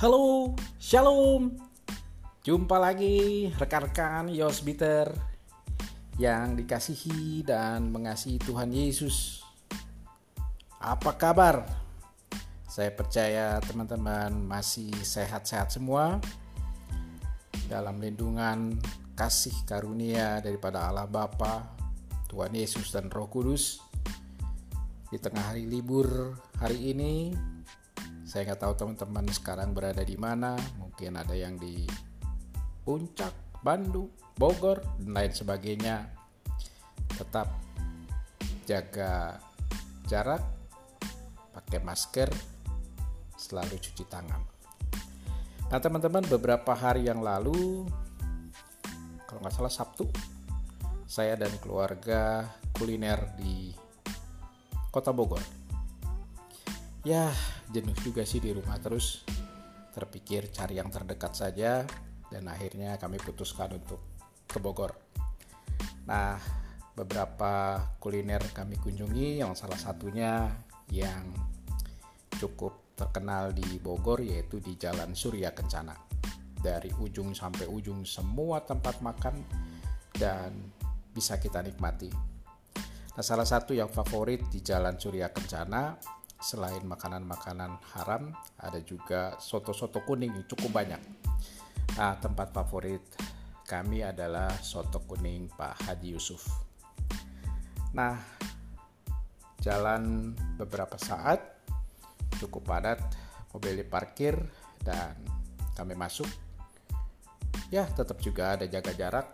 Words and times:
Halo, 0.00 0.56
shalom. 0.80 1.60
Jumpa 2.40 2.80
lagi 2.80 3.52
rekan-rekan 3.52 4.32
Yos 4.32 4.64
Bitter 4.64 5.12
yang 6.16 6.56
dikasihi 6.56 7.44
dan 7.44 7.92
mengasihi 7.92 8.40
Tuhan 8.40 8.72
Yesus. 8.72 9.44
Apa 10.80 11.20
kabar? 11.20 11.68
Saya 12.64 12.88
percaya 12.96 13.60
teman-teman 13.60 14.32
masih 14.40 14.88
sehat-sehat 15.04 15.68
semua 15.76 16.16
dalam 17.68 18.00
lindungan 18.00 18.80
kasih 19.12 19.52
karunia 19.68 20.40
daripada 20.40 20.88
Allah 20.88 21.04
Bapa, 21.04 21.76
Tuhan 22.32 22.56
Yesus 22.56 22.88
dan 22.88 23.12
Roh 23.12 23.28
Kudus. 23.28 23.84
Di 25.12 25.20
tengah 25.20 25.52
hari 25.52 25.68
libur 25.68 26.40
hari 26.56 26.88
ini 26.88 27.36
saya 28.30 28.46
nggak 28.46 28.62
tahu 28.62 28.74
teman-teman 28.78 29.26
sekarang 29.34 29.74
berada 29.74 30.06
di 30.06 30.14
mana. 30.14 30.54
Mungkin 30.78 31.18
ada 31.18 31.34
yang 31.34 31.58
di 31.58 31.82
Puncak, 32.86 33.58
Bandung, 33.58 34.06
Bogor, 34.38 34.78
dan 35.02 35.10
lain 35.18 35.34
sebagainya. 35.34 36.06
Tetap 37.10 37.50
jaga 38.70 39.34
jarak, 40.06 40.46
pakai 41.50 41.82
masker, 41.82 42.30
selalu 43.34 43.82
cuci 43.82 44.06
tangan. 44.06 44.46
Nah 45.66 45.80
teman-teman 45.82 46.22
beberapa 46.30 46.70
hari 46.70 47.10
yang 47.10 47.26
lalu, 47.26 47.82
kalau 49.26 49.42
nggak 49.42 49.58
salah 49.58 49.74
Sabtu, 49.74 50.06
saya 51.10 51.34
dan 51.34 51.50
keluarga 51.58 52.46
kuliner 52.78 53.34
di 53.34 53.74
Kota 54.94 55.10
Bogor. 55.10 55.42
Ya, 57.02 57.34
jenuh 57.70 57.94
juga 58.02 58.26
sih 58.26 58.42
di 58.42 58.50
rumah 58.50 58.76
terus 58.82 59.22
terpikir 59.94 60.50
cari 60.50 60.78
yang 60.78 60.90
terdekat 60.90 61.32
saja 61.34 61.82
dan 62.30 62.46
akhirnya 62.46 62.94
kami 62.98 63.18
putuskan 63.18 63.74
untuk 63.74 63.98
ke 64.46 64.58
Bogor. 64.62 64.94
Nah, 66.06 66.38
beberapa 66.94 67.78
kuliner 68.02 68.42
kami 68.50 68.78
kunjungi 68.78 69.42
yang 69.42 69.54
salah 69.54 69.78
satunya 69.78 70.50
yang 70.90 71.30
cukup 72.38 72.94
terkenal 72.98 73.54
di 73.54 73.78
Bogor 73.78 74.22
yaitu 74.22 74.58
di 74.58 74.74
Jalan 74.74 75.14
Surya 75.14 75.54
Kencana. 75.54 75.94
Dari 76.60 76.92
ujung 77.00 77.32
sampai 77.32 77.64
ujung 77.70 78.04
semua 78.04 78.60
tempat 78.62 79.00
makan 79.00 79.40
dan 80.12 80.52
bisa 81.10 81.40
kita 81.40 81.64
nikmati. 81.64 82.10
Nah, 83.16 83.24
salah 83.24 83.48
satu 83.48 83.74
yang 83.74 83.90
favorit 83.90 84.46
di 84.52 84.62
Jalan 84.62 85.00
Surya 85.00 85.32
Kencana 85.32 85.96
selain 86.40 86.80
makanan-makanan 86.88 87.76
haram, 87.94 88.32
ada 88.56 88.80
juga 88.80 89.36
soto-soto 89.36 90.00
kuning 90.08 90.32
yang 90.32 90.46
cukup 90.48 90.82
banyak. 90.82 91.00
Nah, 92.00 92.16
tempat 92.16 92.50
favorit 92.56 93.04
kami 93.68 94.00
adalah 94.00 94.50
soto 94.64 95.04
kuning 95.04 95.52
Pak 95.52 95.86
Haji 95.86 96.08
Yusuf. 96.16 96.42
Nah, 97.92 98.16
jalan 99.60 100.32
beberapa 100.56 100.96
saat 100.96 101.60
cukup 102.40 102.64
padat, 102.64 102.98
mobil 103.52 103.84
diparkir 103.84 104.40
dan 104.80 105.14
kami 105.76 105.92
masuk. 105.92 106.26
Ya, 107.68 107.84
tetap 107.86 108.18
juga 108.24 108.56
ada 108.56 108.64
jaga 108.66 108.96
jarak, 108.96 109.26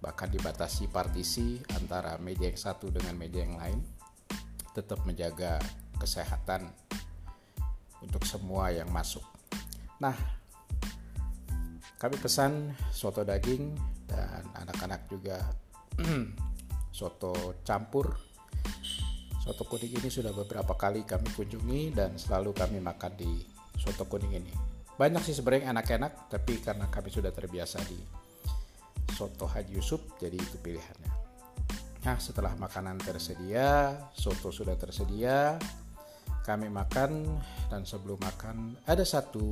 bahkan 0.00 0.32
dibatasi 0.32 0.88
partisi 0.88 1.60
antara 1.76 2.16
meja 2.18 2.48
yang 2.48 2.58
satu 2.58 2.88
dengan 2.88 3.14
meja 3.20 3.44
yang 3.44 3.60
lain. 3.60 3.78
Tetap 4.74 5.06
menjaga 5.06 5.62
kesehatan 6.04 6.68
untuk 8.04 8.28
semua 8.28 8.68
yang 8.68 8.92
masuk. 8.92 9.24
Nah, 9.96 10.12
kami 11.96 12.20
pesan 12.20 12.76
soto 12.92 13.24
daging 13.24 13.72
dan 14.04 14.44
anak-anak 14.52 15.08
juga 15.08 15.40
soto 16.98 17.64
campur. 17.64 18.12
Soto 19.40 19.64
kuning 19.64 20.00
ini 20.00 20.08
sudah 20.08 20.32
beberapa 20.32 20.76
kali 20.76 21.04
kami 21.08 21.28
kunjungi 21.32 21.96
dan 21.96 22.16
selalu 22.20 22.52
kami 22.52 22.80
makan 22.80 23.12
di 23.16 23.32
soto 23.80 24.04
kuning 24.04 24.36
ini. 24.36 24.52
Banyak 24.94 25.24
sih 25.26 25.34
sebenarnya 25.34 25.74
enak-enak, 25.74 26.30
tapi 26.30 26.62
karena 26.62 26.86
kami 26.86 27.10
sudah 27.10 27.34
terbiasa 27.34 27.82
di 27.88 27.98
soto 29.10 29.44
Haji 29.44 29.72
Yusuf, 29.74 30.16
jadi 30.16 30.38
itu 30.38 30.56
pilihannya. 30.60 31.12
Nah, 32.04 32.16
setelah 32.20 32.52
makanan 32.56 33.00
tersedia, 33.00 33.96
soto 34.12 34.52
sudah 34.52 34.76
tersedia, 34.76 35.56
kami 36.44 36.68
makan 36.68 37.40
dan 37.72 37.88
sebelum 37.88 38.20
makan 38.20 38.76
ada 38.84 39.00
satu 39.00 39.48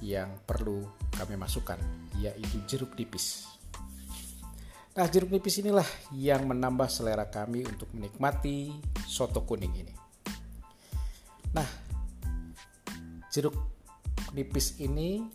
yang 0.00 0.40
perlu 0.48 0.88
kami 1.12 1.36
masukkan 1.36 1.76
yaitu 2.16 2.58
jeruk 2.64 2.96
nipis. 2.96 3.44
Nah, 4.94 5.10
jeruk 5.10 5.28
nipis 5.28 5.60
inilah 5.60 5.86
yang 6.16 6.48
menambah 6.48 6.88
selera 6.88 7.28
kami 7.28 7.66
untuk 7.66 7.92
menikmati 7.92 8.72
soto 9.04 9.44
kuning 9.44 9.74
ini. 9.74 9.94
Nah, 11.52 11.68
jeruk 13.28 13.54
nipis 14.32 14.78
ini 14.80 15.26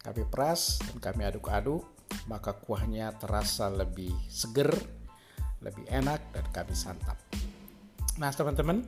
kami 0.00 0.22
peras 0.26 0.80
dan 0.80 0.96
kami 0.96 1.28
aduk-aduk, 1.28 1.84
maka 2.26 2.56
kuahnya 2.56 3.12
terasa 3.20 3.68
lebih 3.68 4.16
seger, 4.32 4.72
lebih 5.60 5.84
enak 5.92 6.32
dan 6.32 6.46
kami 6.54 6.72
santap. 6.72 7.20
Nah, 8.16 8.32
teman-teman, 8.32 8.80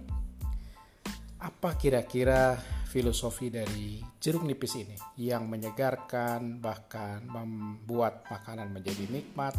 apa 1.49 1.81
kira-kira 1.81 2.61
filosofi 2.93 3.49
dari 3.49 4.05
jeruk 4.21 4.45
nipis 4.45 4.85
ini 4.85 4.97
yang 5.17 5.49
menyegarkan 5.49 6.61
bahkan 6.61 7.25
membuat 7.25 8.29
makanan 8.29 8.69
menjadi 8.69 9.09
nikmat 9.09 9.57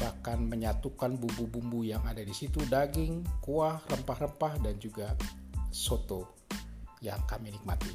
bahkan 0.00 0.40
menyatukan 0.40 1.20
bumbu-bumbu 1.20 1.84
yang 1.84 2.00
ada 2.06 2.22
di 2.22 2.30
situ 2.30 2.62
daging, 2.70 3.26
kuah, 3.42 3.82
rempah-rempah 3.92 4.62
dan 4.62 4.78
juga 4.78 5.12
soto 5.74 6.38
yang 7.02 7.18
kami 7.26 7.50
nikmati. 7.50 7.90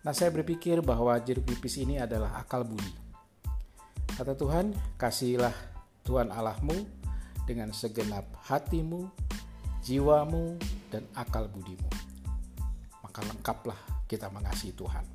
Nah, 0.00 0.16
saya 0.16 0.32
berpikir 0.32 0.80
bahwa 0.80 1.12
jeruk 1.20 1.44
nipis 1.44 1.76
ini 1.76 2.00
adalah 2.00 2.40
akal 2.40 2.64
budi. 2.64 2.88
Kata 4.16 4.32
Tuhan, 4.32 4.72
kasihilah 4.96 5.52
Tuhan 6.08 6.32
Allahmu 6.32 6.88
dengan 7.44 7.68
segenap 7.76 8.24
hatimu, 8.48 9.04
jiwamu, 9.84 10.56
dan 10.88 11.04
akal 11.12 11.52
budimu 11.52 12.03
maka 13.14 13.30
lengkaplah 13.30 13.78
kita 14.10 14.26
mengasihi 14.26 14.74
Tuhan. 14.74 15.06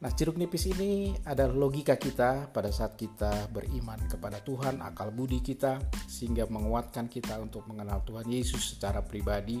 Nah, 0.00 0.08
jeruk 0.16 0.40
nipis 0.40 0.72
ini 0.72 1.12
adalah 1.28 1.52
logika 1.52 2.00
kita 2.00 2.48
pada 2.48 2.72
saat 2.72 2.96
kita 2.96 3.52
beriman 3.52 4.00
kepada 4.08 4.40
Tuhan, 4.40 4.80
akal 4.80 5.12
budi 5.12 5.44
kita, 5.44 5.76
sehingga 6.08 6.48
menguatkan 6.48 7.12
kita 7.12 7.36
untuk 7.44 7.68
mengenal 7.68 8.00
Tuhan 8.08 8.24
Yesus 8.24 8.72
secara 8.72 9.04
pribadi. 9.04 9.60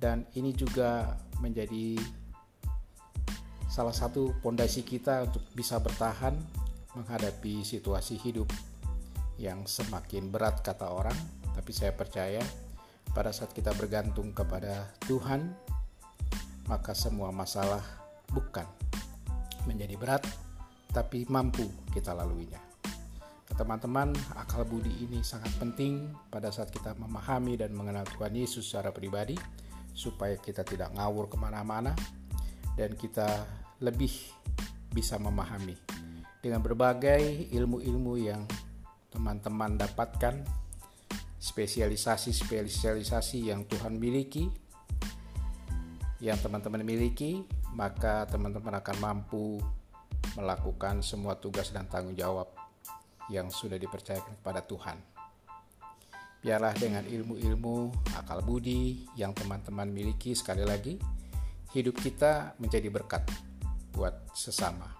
Dan 0.00 0.24
ini 0.32 0.56
juga 0.56 1.12
menjadi 1.44 2.00
salah 3.68 3.92
satu 3.92 4.40
pondasi 4.40 4.80
kita 4.80 5.28
untuk 5.28 5.44
bisa 5.52 5.76
bertahan 5.76 6.40
menghadapi 6.96 7.60
situasi 7.68 8.16
hidup 8.16 8.48
yang 9.36 9.68
semakin 9.68 10.32
berat 10.32 10.64
kata 10.64 10.88
orang. 10.88 11.20
Tapi 11.52 11.70
saya 11.70 11.92
percaya 11.92 12.40
pada 13.12 13.28
saat 13.28 13.52
kita 13.52 13.76
bergantung 13.76 14.32
kepada 14.34 14.88
Tuhan, 15.04 15.73
maka 16.68 16.96
semua 16.96 17.30
masalah 17.30 17.80
bukan 18.32 18.66
menjadi 19.68 19.96
berat, 19.96 20.24
tapi 20.92 21.24
mampu 21.28 21.68
kita 21.92 22.16
laluinya. 22.16 22.60
Teman-teman, 23.54 24.10
akal 24.34 24.66
budi 24.66 25.06
ini 25.06 25.22
sangat 25.22 25.54
penting 25.62 26.10
pada 26.26 26.50
saat 26.50 26.74
kita 26.74 26.98
memahami 26.98 27.54
dan 27.54 27.70
mengenal 27.70 28.02
Tuhan 28.10 28.34
Yesus 28.34 28.66
secara 28.66 28.90
pribadi, 28.90 29.38
supaya 29.94 30.34
kita 30.34 30.66
tidak 30.66 30.90
ngawur 30.98 31.30
ke 31.30 31.38
mana-mana 31.38 31.94
dan 32.74 32.98
kita 32.98 33.46
lebih 33.78 34.10
bisa 34.90 35.22
memahami 35.22 35.78
dengan 36.44 36.60
berbagai 36.60 37.48
ilmu-ilmu 37.56 38.20
yang 38.20 38.44
teman-teman 39.08 39.80
dapatkan, 39.80 40.44
spesialisasi-spesialisasi 41.40 43.48
yang 43.48 43.64
Tuhan 43.64 43.96
miliki 43.96 44.52
yang 46.22 46.38
teman-teman 46.38 46.86
miliki, 46.86 47.42
maka 47.74 48.26
teman-teman 48.30 48.78
akan 48.78 48.96
mampu 49.02 49.58
melakukan 50.38 51.02
semua 51.02 51.36
tugas 51.38 51.70
dan 51.74 51.86
tanggung 51.90 52.14
jawab 52.14 52.50
yang 53.32 53.48
sudah 53.48 53.80
dipercayakan 53.80 54.38
kepada 54.40 54.60
Tuhan. 54.64 54.98
Biarlah 56.44 56.76
dengan 56.76 57.08
ilmu-ilmu 57.08 57.88
akal 58.20 58.44
budi 58.44 59.08
yang 59.16 59.32
teman-teman 59.32 59.88
miliki 59.88 60.36
sekali 60.36 60.60
lagi, 60.60 61.00
hidup 61.72 61.96
kita 61.96 62.52
menjadi 62.60 62.92
berkat 62.92 63.24
buat 63.96 64.12
sesama. 64.36 64.92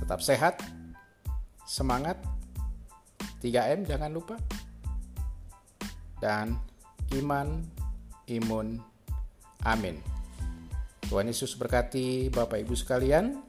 Tetap 0.00 0.24
sehat, 0.24 0.64
semangat, 1.68 2.16
3M 3.44 3.84
jangan 3.84 4.08
lupa, 4.08 4.36
dan 6.24 6.56
iman, 7.20 7.60
imun, 8.24 8.80
Amin. 9.64 9.96
Tuhan 11.08 11.28
Yesus 11.28 11.56
berkati 11.56 12.28
Bapak 12.28 12.60
Ibu 12.64 12.76
sekalian. 12.76 13.40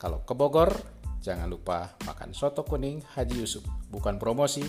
Kalau 0.00 0.24
ke 0.24 0.32
Bogor, 0.32 0.72
jangan 1.20 1.48
lupa 1.48 1.96
makan 2.08 2.32
soto 2.32 2.64
kuning 2.64 3.04
Haji 3.16 3.36
Yusuf. 3.40 3.64
Bukan 3.92 4.16
promosi, 4.16 4.64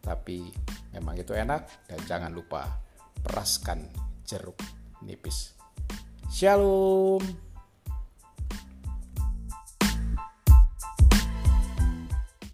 tapi 0.00 0.52
memang 0.92 1.16
itu 1.16 1.32
enak 1.32 1.88
dan 1.88 2.00
jangan 2.04 2.32
lupa 2.32 2.80
peraskan 3.24 3.88
jeruk 4.24 4.60
nipis. 5.04 5.56
Shalom. 6.28 7.45